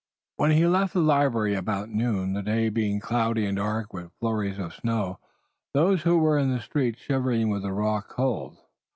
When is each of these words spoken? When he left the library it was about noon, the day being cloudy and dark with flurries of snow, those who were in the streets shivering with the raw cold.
When 0.37 0.49
he 0.49 0.65
left 0.65 0.93
the 0.95 0.99
library 0.99 1.51
it 1.53 1.57
was 1.57 1.59
about 1.59 1.89
noon, 1.89 2.33
the 2.33 2.41
day 2.41 2.69
being 2.69 2.99
cloudy 2.99 3.45
and 3.45 3.57
dark 3.57 3.93
with 3.93 4.11
flurries 4.19 4.57
of 4.57 4.73
snow, 4.73 5.19
those 5.75 6.01
who 6.01 6.17
were 6.17 6.39
in 6.39 6.51
the 6.51 6.59
streets 6.59 6.99
shivering 7.03 7.49
with 7.49 7.61
the 7.61 7.71
raw 7.71 8.01
cold. 8.01 8.57